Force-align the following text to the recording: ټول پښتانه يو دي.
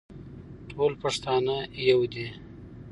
ټول 0.69 0.91
پښتانه 1.03 1.55
يو 1.89 1.99
دي. 2.13 2.27